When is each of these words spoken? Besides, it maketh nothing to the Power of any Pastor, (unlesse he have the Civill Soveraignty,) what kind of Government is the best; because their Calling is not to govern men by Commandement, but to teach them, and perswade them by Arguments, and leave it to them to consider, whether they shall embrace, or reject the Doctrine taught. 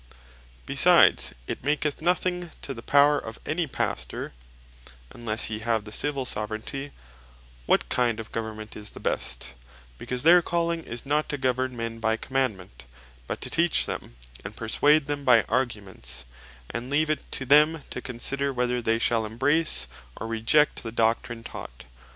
Besides, 0.65 1.35
it 1.45 1.63
maketh 1.63 2.01
nothing 2.01 2.49
to 2.63 2.73
the 2.73 2.81
Power 2.81 3.19
of 3.19 3.39
any 3.45 3.67
Pastor, 3.67 4.33
(unlesse 5.11 5.43
he 5.45 5.59
have 5.59 5.85
the 5.85 5.91
Civill 5.91 6.25
Soveraignty,) 6.25 6.89
what 7.67 7.87
kind 7.89 8.19
of 8.19 8.31
Government 8.31 8.75
is 8.75 8.89
the 8.89 8.99
best; 8.99 9.53
because 9.99 10.23
their 10.23 10.41
Calling 10.41 10.83
is 10.85 11.05
not 11.05 11.29
to 11.29 11.37
govern 11.37 11.77
men 11.77 11.99
by 11.99 12.17
Commandement, 12.17 12.85
but 13.27 13.41
to 13.41 13.51
teach 13.51 13.85
them, 13.85 14.15
and 14.43 14.55
perswade 14.55 15.05
them 15.05 15.23
by 15.23 15.43
Arguments, 15.43 16.25
and 16.71 16.89
leave 16.89 17.11
it 17.11 17.31
to 17.33 17.45
them 17.45 17.83
to 17.91 18.01
consider, 18.01 18.51
whether 18.51 18.81
they 18.81 18.97
shall 18.97 19.23
embrace, 19.23 19.87
or 20.17 20.25
reject 20.25 20.81
the 20.81 20.91
Doctrine 20.91 21.43
taught. 21.43 21.85